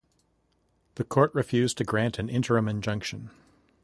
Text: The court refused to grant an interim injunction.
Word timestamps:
The 0.95 1.03
court 1.03 1.31
refused 1.35 1.77
to 1.77 1.83
grant 1.83 2.17
an 2.17 2.27
interim 2.27 2.67
injunction. 2.67 3.29